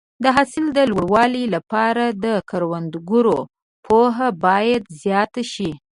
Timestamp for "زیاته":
5.01-5.43